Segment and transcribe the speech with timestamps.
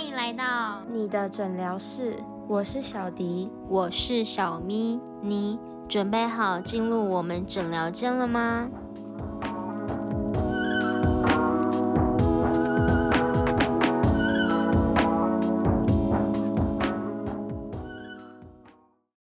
[0.00, 2.16] 欢迎来到你的诊疗室，
[2.48, 5.58] 我是小迪，我是小咪，你
[5.90, 8.70] 准备好进入我们诊疗间了吗？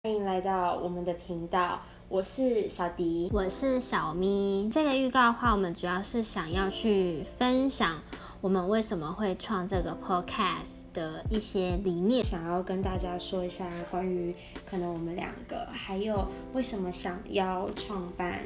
[0.02, 4.70] 欢迎来到我们的频道，我是小迪，我是小咪。
[4.71, 8.00] 这个预告的话，我们主要是想要去分享
[8.41, 14.34] 我们为什么会创这个 podcast 的一些理念，想要跟大家说一下关于
[14.66, 18.39] 可能我们两个，还有为什么想要创办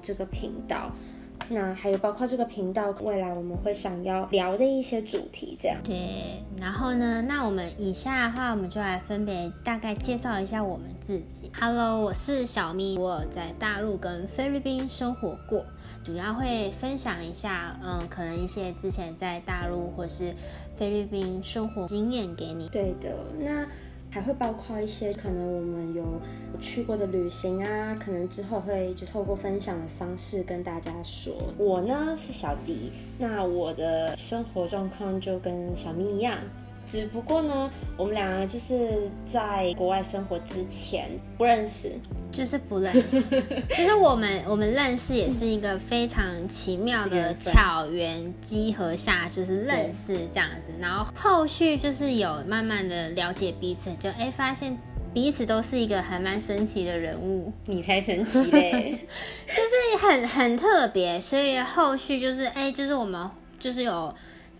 [0.00, 0.92] 这个频道。
[1.48, 5.78] 那还有包括这个频道未来我们会想要聊的一些主题，这样。
[5.84, 11.50] 对，然后呢，那我们以下的话，我们就来分别大概介绍一下我们自己。
[11.60, 15.64] Hello，我是小咪，我在大陆跟菲律宾生活过，
[16.02, 20.34] 主要会分享一下，嗯，可能一些之前在大陆或是
[20.76, 22.68] 菲律宾生活经验给你。
[22.68, 23.66] 对的，那。
[24.14, 26.04] 还会包括一些可能我们有
[26.60, 31.34] 去过的旅行啊，可能之后会就透过分享的方式跟大家说。
[31.58, 36.38] 我呢是小迪，那我的生活状况就跟小咪一样。
[36.90, 41.92] 只不过呢，我们两个就是在国外生活之前不认识，
[42.30, 43.42] 就是不认识。
[43.72, 50.70] 其实我们我们认识也是一个非常奇妙的巧缘集合下，就是认识这样子。
[50.80, 54.76] 然后后续就是有慢慢的了解彼此，就哎发现
[55.12, 57.52] 彼此都是一个还蛮神奇的人物。
[57.66, 59.06] 你才神奇嘞，
[59.48, 61.20] 就是很很特别。
[61.20, 64.14] 所以后续就是哎，就是我们就是有。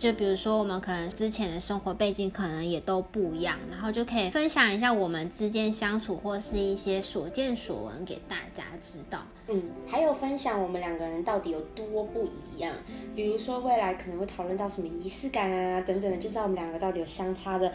[0.05, 9.23] 就比如说，我们可能之前的生活背景可能也都不一样，然后就可以分享一下我们之间相处或是一些所见所闻给大家知道。
[9.49, 12.75] 嗯，还有分享我们两个人到底有多不一样，
[13.17, 17.73] 比如说未来可能会讨论到什么仪式感啊等等的，就知道我们两个到底有相差的。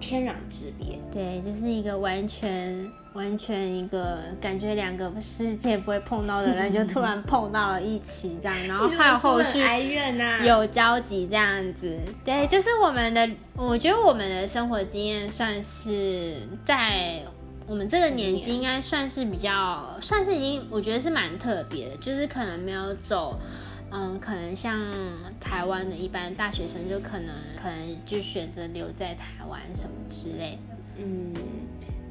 [0.00, 11.98] 天壤之别，对，就是一个完全完全一个感觉两个世界不会碰到的人，就突然碰到了一起这样，然后还有后续 哀怨呐，有交集这样子。
[12.24, 17.22] 对，就是我们的，我觉得我们的生活经验算是在
[17.66, 23.38] 我们这个年纪应该算是比较，算是已经我觉得是蛮特别的，就是可能没有走。
[23.96, 24.78] 嗯，可能像
[25.40, 30.76] 台湾的一般大学生，就可能可能就选择留在台湾什么之类的。
[30.98, 31.32] 嗯，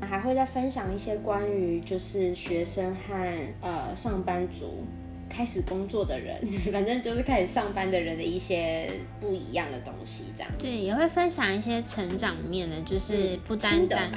[0.02, 4.84] 还会再分享一些关于就是学生和呃上班族
[5.30, 6.36] 开始工作的人，
[6.74, 10.52] 反正就是开始上班的人的一些不一样的东西，这样。
[10.58, 14.12] 对，也会分享一些成长面的，就是不单单。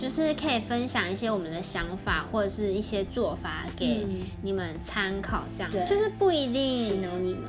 [0.00, 4.06] 就是可以分享一些我们的想法或者是一些做法给
[4.42, 7.44] 你们参考，这样就是不一定洗脑你们，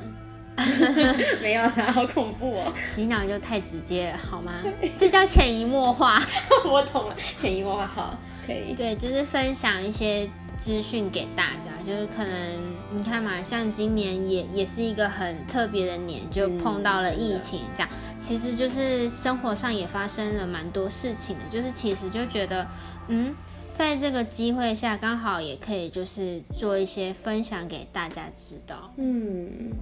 [1.42, 2.72] 没有啦，好恐怖哦！
[2.82, 4.62] 洗脑就太直接了，好吗？
[4.98, 6.20] 这叫潜移默化。
[6.68, 8.74] 我懂了，潜移默化好，可以。
[8.74, 10.28] 对，就是分享一些。
[10.62, 12.62] 资讯给大家，就是可能
[12.92, 22.64] 你看嘛，像今年也也是一个很特别的年，就碰到了疫情，这样其实就是生活上也发生了蛮多事情的，就是其实就觉得，
[23.08, 23.34] 嗯，
[23.74, 29.72] 在这个机会下，刚好也可以就是做一些分享给大家知道，嗯，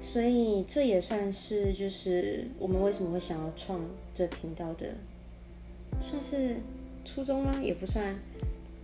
[0.00, 3.78] 所以这也算是就是我们为什么会想要创
[4.14, 4.86] 这频道的，
[6.02, 6.56] 算是
[7.04, 7.56] 初衷吗？
[7.60, 8.18] 也不算。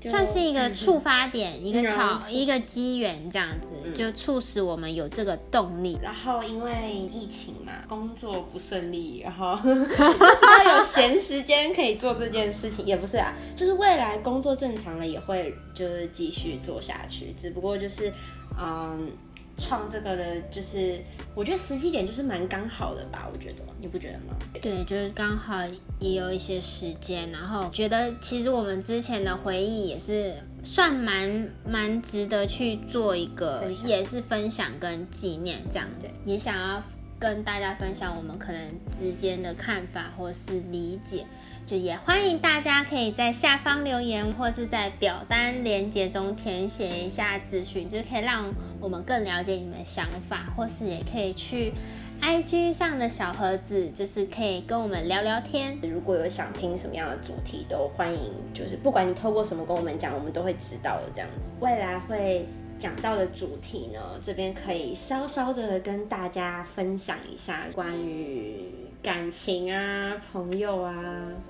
[0.08, 5.98] 算是一个触发点，一个巧，一个机缘，这样子就促使我们有这个动力。
[6.02, 18.12] 然后因为疫情嘛，工作不顺利，然后 要有闲时间可以做这件事情，也不是啊，就是未来工作正常了也会就是继续做下去，只不过就是
[18.60, 19.10] 嗯。
[19.58, 20.98] 创这个的，就是
[21.34, 24.36] 我觉得时机点就是蛮刚好的吧，我觉得你不觉得吗？
[24.60, 25.62] 对，就是刚好
[25.98, 36.82] 也有一些时间，然后觉得其实我们之前的回忆也是算蛮蛮值得去做一个，也是分享跟纪念这样子，也想要。
[37.19, 38.60] 跟大家分享我们可能
[38.91, 41.24] 之间的看法或是理解，
[41.65, 51.72] 就也欢迎大家可以在下方留言，或是在表单连接中填写一下资讯，就可以让我们更了解你们的想法，或是也可以去
[52.21, 55.78] IG 上的小盒子，就是可以跟我们聊聊天。
[55.83, 61.04] 如果有想听什么样的主题，都欢迎，就是不管你透过什么跟我们讲，我们都会知道的。
[61.15, 62.47] 这样子，未来会。
[62.78, 68.70] 讲到的主题呢，这边可以稍稍的跟大家分享一下关于
[69.02, 70.94] 感情啊、朋友啊、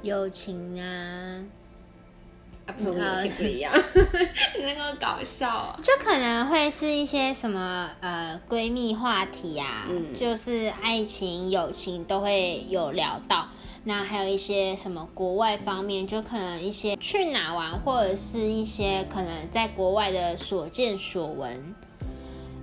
[0.03, 1.45] 友情啊，
[2.67, 3.73] 啊，朋友有些不一样，
[4.61, 5.79] 那个搞笑啊。
[5.83, 10.15] 就可能会是一些什么呃闺蜜话题啊，嗯。
[10.15, 13.49] 就是爱情、友情都会有聊到。
[13.89, 21.73] 那还有一些什么国外方面，就可能一些去哪玩，或者是一些可能在国外的所见所闻，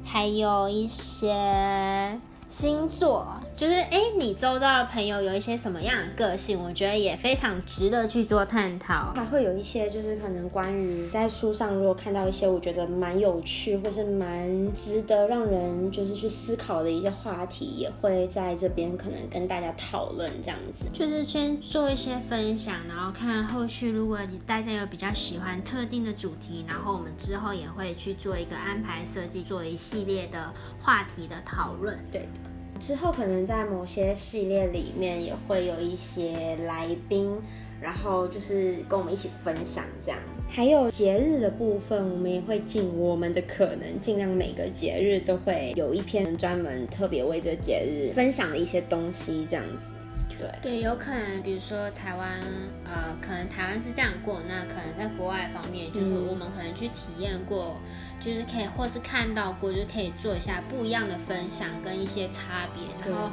[0.04, 2.20] 还有一些
[2.54, 9.12] 星座，就是哎，你周遭的朋友有一些什么样的个性，我觉得也非常值得去做探讨。
[9.16, 20.86] 还会有一些就是可能关于在书上如果看到一些我觉得蛮有趣或是蛮值得让人就是去思考的一些话题，也会在这边可能跟大家讨论这样子。
[20.94, 31.98] 就是先做一些分享，然后看后续，如果你大家有比较喜欢特定的主题，然后我们之后也会去做一个安排设计，做一系列的话题的讨论。
[32.12, 32.43] 对的。
[32.86, 37.34] 之后可能在某些系列里面也会有一些来宾，
[37.82, 40.20] 然后就是跟我们一起分享这样。
[40.50, 49.94] 还有节日的部分，我们也会尽我们的可能，尽量每个节日都会有一篇专门特别为这节日分享的一些东西这样子。
[50.40, 52.40] 对对，有可能，比如说台湾，
[52.86, 57.78] 呃，可能台湾是这样过，那可能在国外方面，就是我们可能去体验过，
[58.20, 63.30] 就是可以或是看到过，就可以做一下不一样的分享跟一些差别，然后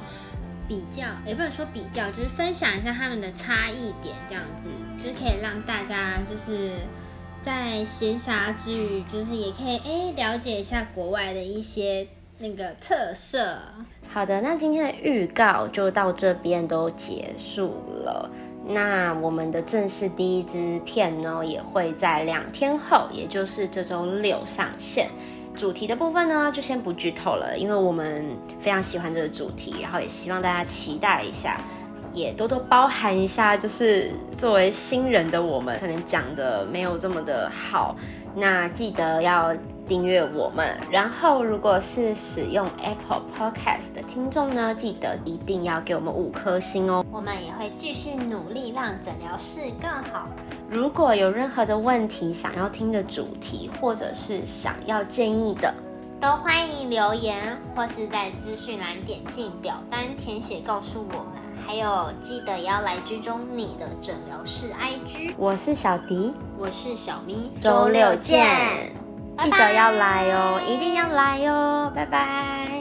[0.68, 6.72] 比较，也不能说比较，就是分享一下他们的差异点，这样子，就是可以让大家就是
[7.40, 12.06] 在闲暇之余，就是也可以哎了解一下国外的一些
[12.38, 13.58] 那个特色。
[14.12, 18.28] 好的，那今天的预告就到这边都结束了。
[18.66, 25.08] 那我们的正式第一支片呢，也会在两天后，也就是这周六上线。
[25.54, 28.24] 主题的部分呢，就先不剧透了，因为我们
[28.60, 31.60] 非常喜欢这个主题，然后也希望大家期待一下，
[32.12, 33.56] 也多多包涵一下。
[33.56, 37.94] 就是作为新人的我们，可能讲的没有这么的好，
[38.34, 39.54] 那记得要
[39.90, 40.78] 订阅我们。
[40.88, 47.04] 然后，如果是使用 Apple Podcast 的听众呢，记得一定要给我们五颗星哦。
[47.10, 50.28] 我们也会继续努力让诊疗室更好。
[50.70, 55.74] 如果有任何的问题想要听的主题，或者是想要建议的，
[56.20, 61.66] 都欢迎留言，或是在资讯栏点进表单填写告诉我们。
[61.66, 65.34] 还有，记得要来追踪你的诊疗室 IG。
[65.36, 68.92] 我是小迪，我是小咪，周六见，
[69.42, 72.79] 记得要来哦，一定要来哦，拜拜。